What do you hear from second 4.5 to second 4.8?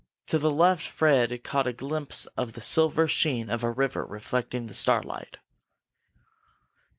the